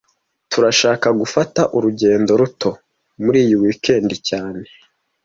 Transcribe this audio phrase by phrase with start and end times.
[0.51, 2.69] Turashaka gufata urugendo ruto
[3.23, 4.61] muri iyi weekend cyane